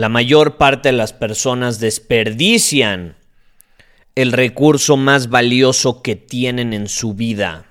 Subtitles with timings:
[0.00, 3.16] La mayor parte de las personas desperdician
[4.14, 7.66] el recurso más valioso que tienen en su vida.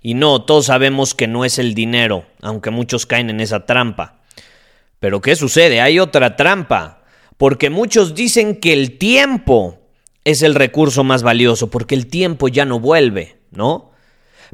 [0.00, 4.20] Y no, todos sabemos que no es el dinero, aunque muchos caen en esa trampa.
[5.00, 5.80] Pero ¿qué sucede?
[5.80, 7.02] Hay otra trampa,
[7.36, 9.80] porque muchos dicen que el tiempo
[10.22, 13.90] es el recurso más valioso, porque el tiempo ya no vuelve, ¿no?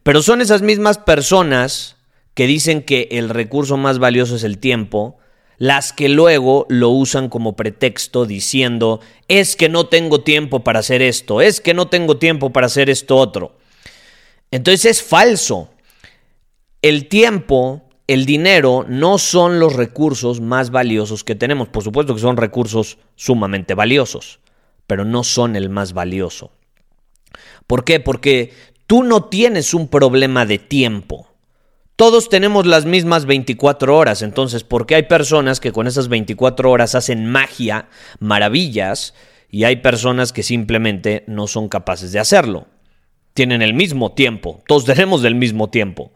[0.02, 1.98] Pero son esas mismas personas
[2.32, 5.18] que dicen que el recurso más valioso es el tiempo,
[5.58, 11.02] las que luego lo usan como pretexto diciendo, es que no tengo tiempo para hacer
[11.02, 13.56] esto, es que no tengo tiempo para hacer esto otro.
[14.50, 15.70] Entonces es falso.
[16.82, 21.68] El tiempo, el dinero, no son los recursos más valiosos que tenemos.
[21.68, 24.40] Por supuesto que son recursos sumamente valiosos,
[24.86, 26.52] pero no son el más valioso.
[27.66, 27.98] ¿Por qué?
[27.98, 28.52] Porque
[28.86, 31.28] tú no tienes un problema de tiempo.
[31.96, 36.70] Todos tenemos las mismas 24 horas, entonces, ¿por qué hay personas que con esas 24
[36.70, 37.88] horas hacen magia,
[38.20, 39.14] maravillas,
[39.50, 42.66] y hay personas que simplemente no son capaces de hacerlo?
[43.32, 46.12] Tienen el mismo tiempo, todos tenemos el mismo tiempo.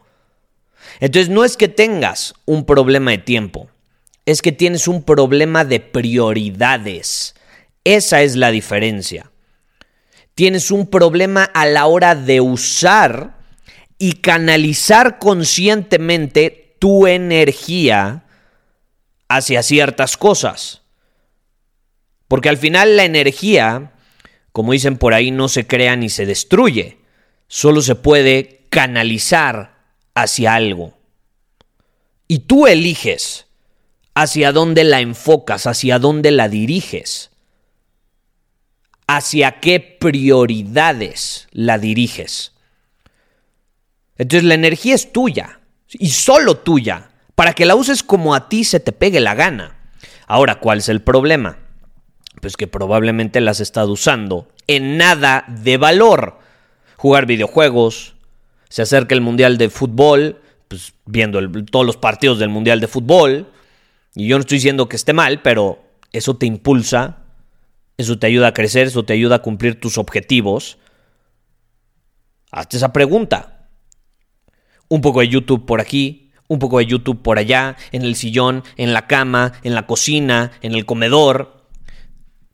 [0.99, 3.67] Entonces, no es que tengas un problema de tiempo,
[4.27, 7.33] es que tienes un problema de prioridades.
[7.83, 9.31] Esa es la diferencia.
[10.35, 13.40] Tienes un problema a la hora de usar
[14.01, 18.23] y canalizar conscientemente tu energía
[19.27, 20.81] hacia ciertas cosas.
[22.27, 23.91] Porque al final la energía,
[24.53, 26.97] como dicen por ahí, no se crea ni se destruye,
[27.47, 29.77] solo se puede canalizar
[30.15, 30.97] hacia algo.
[32.27, 33.45] Y tú eliges
[34.15, 37.29] hacia dónde la enfocas, hacia dónde la diriges,
[39.05, 42.53] hacia qué prioridades la diriges.
[44.21, 48.63] Entonces la energía es tuya y solo tuya, para que la uses como a ti
[48.63, 49.79] se te pegue la gana.
[50.27, 51.57] Ahora, ¿cuál es el problema?
[52.39, 56.37] Pues que probablemente la has estado usando en nada de valor.
[56.97, 58.13] Jugar videojuegos,
[58.69, 63.51] se acerca el Mundial de Fútbol, pues viendo todos los partidos del Mundial de Fútbol,
[64.13, 67.23] y yo no estoy diciendo que esté mal, pero eso te impulsa,
[67.97, 70.77] eso te ayuda a crecer, eso te ayuda a cumplir tus objetivos.
[72.51, 73.50] Hazte esa pregunta
[74.91, 78.61] un poco de YouTube por aquí, un poco de YouTube por allá, en el sillón,
[78.75, 81.65] en la cama, en la cocina, en el comedor.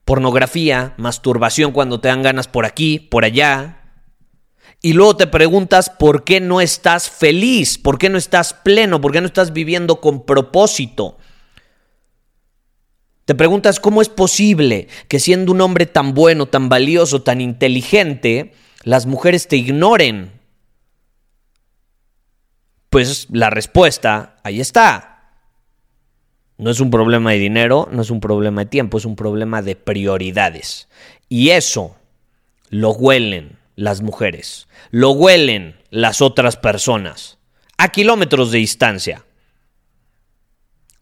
[0.06, 3.82] Pornografía, masturbación cuando te dan ganas por aquí, por allá.
[4.84, 9.14] Y luego te preguntas por qué no estás feliz, por qué no estás pleno, por
[9.14, 11.18] qué no estás viviendo con propósito.
[13.26, 18.54] Te preguntas cómo es posible que siendo un hombre tan bueno, tan valioso, tan inteligente,
[18.84, 20.37] las mujeres te ignoren,
[22.90, 25.14] pues la respuesta ahí está.
[26.58, 29.62] No es un problema de dinero, no es un problema de tiempo, es un problema
[29.62, 30.88] de prioridades.
[31.30, 31.96] Y eso
[32.70, 37.38] lo huelen las mujeres, lo huelen las otras personas,
[37.78, 39.26] a kilómetros de distancia.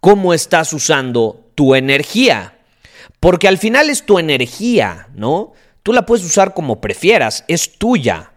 [0.01, 2.59] ¿Cómo estás usando tu energía?
[3.19, 5.53] Porque al final es tu energía, ¿no?
[5.83, 8.33] Tú la puedes usar como prefieras, es tuya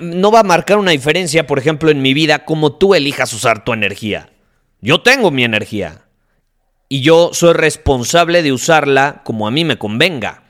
[0.00, 3.64] no va a marcar una diferencia, por ejemplo, en mi vida, como tú elijas usar
[3.64, 4.30] tu energía.
[4.80, 6.02] Yo tengo mi energía
[6.88, 10.42] y yo soy responsable de usarla como a mí me convenga.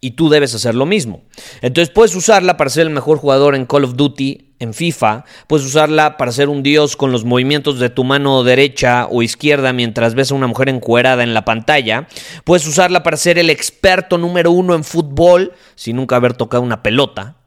[0.00, 1.22] Y tú debes hacer lo mismo.
[1.62, 5.24] Entonces puedes usarla para ser el mejor jugador en Call of Duty, en FIFA.
[5.46, 9.72] Puedes usarla para ser un dios con los movimientos de tu mano derecha o izquierda
[9.72, 12.06] mientras ves a una mujer encuerada en la pantalla.
[12.44, 16.82] Puedes usarla para ser el experto número uno en fútbol sin nunca haber tocado una
[16.82, 17.43] pelota.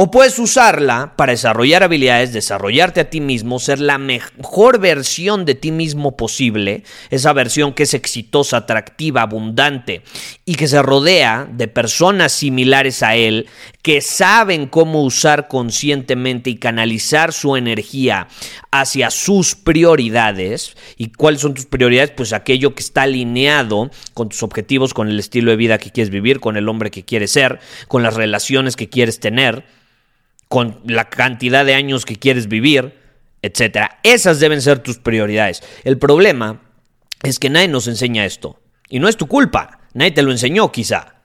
[0.00, 5.56] O puedes usarla para desarrollar habilidades, desarrollarte a ti mismo, ser la mejor versión de
[5.56, 10.02] ti mismo posible, esa versión que es exitosa, atractiva, abundante
[10.44, 13.48] y que se rodea de personas similares a él,
[13.82, 18.28] que saben cómo usar conscientemente y canalizar su energía
[18.70, 20.76] hacia sus prioridades.
[20.96, 22.12] ¿Y cuáles son tus prioridades?
[22.12, 26.10] Pues aquello que está alineado con tus objetivos, con el estilo de vida que quieres
[26.10, 27.58] vivir, con el hombre que quieres ser,
[27.88, 29.64] con las relaciones que quieres tener
[30.48, 32.98] con la cantidad de años que quieres vivir,
[33.42, 33.90] etc.
[34.02, 35.62] Esas deben ser tus prioridades.
[35.84, 36.62] El problema
[37.22, 38.60] es que nadie nos enseña esto.
[38.88, 39.80] Y no es tu culpa.
[39.92, 41.16] Nadie te lo enseñó quizá.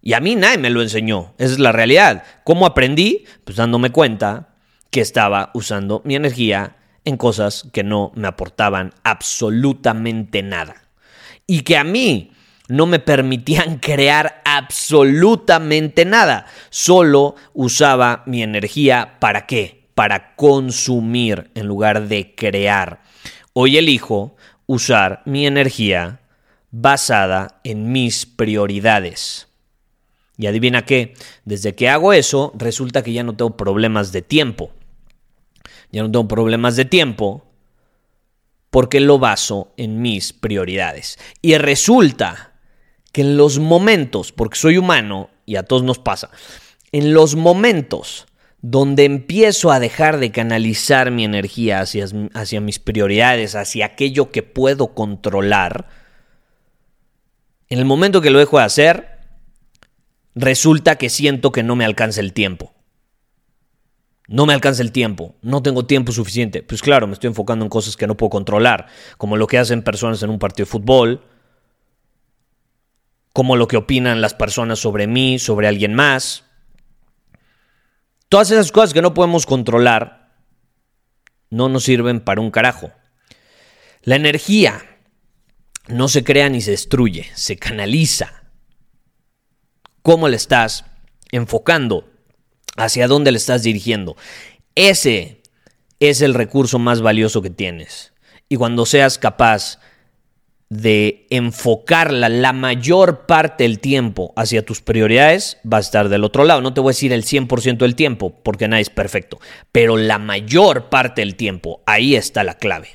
[0.00, 1.34] Y a mí nadie me lo enseñó.
[1.38, 2.24] Esa es la realidad.
[2.44, 3.24] ¿Cómo aprendí?
[3.44, 4.54] Pues dándome cuenta
[4.90, 10.82] que estaba usando mi energía en cosas que no me aportaban absolutamente nada.
[11.46, 12.32] Y que a mí
[12.68, 16.46] no me permitían crear absolutamente nada.
[16.70, 19.88] Solo usaba mi energía para qué?
[19.94, 23.02] Para consumir en lugar de crear.
[23.52, 26.20] Hoy elijo usar mi energía
[26.70, 29.46] basada en mis prioridades.
[30.36, 31.14] Y adivina qué,
[31.44, 34.72] desde que hago eso, resulta que ya no tengo problemas de tiempo.
[35.92, 37.44] Ya no tengo problemas de tiempo
[38.70, 41.20] porque lo baso en mis prioridades.
[41.40, 42.53] Y resulta
[43.14, 46.30] que en los momentos, porque soy humano y a todos nos pasa,
[46.90, 48.26] en los momentos
[48.60, 54.42] donde empiezo a dejar de canalizar mi energía hacia, hacia mis prioridades, hacia aquello que
[54.42, 55.86] puedo controlar,
[57.68, 59.20] en el momento que lo dejo de hacer,
[60.34, 62.74] resulta que siento que no me alcanza el tiempo.
[64.26, 66.64] No me alcanza el tiempo, no tengo tiempo suficiente.
[66.64, 68.88] Pues claro, me estoy enfocando en cosas que no puedo controlar,
[69.18, 71.22] como lo que hacen personas en un partido de fútbol,
[73.34, 76.44] como lo que opinan las personas sobre mí, sobre alguien más.
[78.28, 80.32] Todas esas cosas que no podemos controlar
[81.50, 82.92] no nos sirven para un carajo.
[84.02, 85.00] La energía
[85.88, 88.44] no se crea ni se destruye, se canaliza.
[90.02, 90.84] ¿Cómo le estás
[91.32, 92.08] enfocando?
[92.76, 94.16] ¿Hacia dónde le estás dirigiendo?
[94.76, 95.42] Ese
[95.98, 98.12] es el recurso más valioso que tienes.
[98.48, 99.80] Y cuando seas capaz
[100.74, 106.44] de enfocarla la mayor parte del tiempo hacia tus prioridades, va a estar del otro
[106.44, 106.60] lado.
[106.60, 109.38] No te voy a decir el 100% del tiempo, porque nadie es perfecto,
[109.70, 112.88] pero la mayor parte del tiempo, ahí está la clave.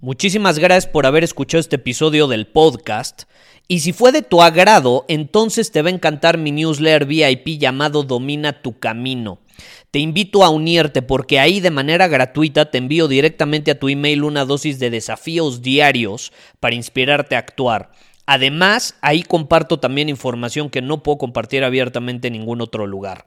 [0.00, 3.24] Muchísimas gracias por haber escuchado este episodio del podcast.
[3.68, 8.02] Y si fue de tu agrado, entonces te va a encantar mi newsletter VIP llamado
[8.02, 9.40] Domina tu Camino.
[9.90, 14.24] Te invito a unirte porque ahí de manera gratuita te envío directamente a tu email
[14.24, 17.90] una dosis de desafíos diarios para inspirarte a actuar.
[18.26, 23.26] Además, ahí comparto también información que no puedo compartir abiertamente en ningún otro lugar.